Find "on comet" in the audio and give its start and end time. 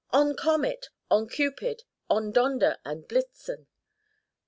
0.09-0.89